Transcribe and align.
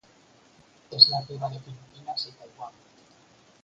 Es 0.89 1.09
nativa 1.11 1.47
de 1.47 1.59
Filipinas 1.59 2.27
y 2.27 2.31
Taiwán. 2.31 2.73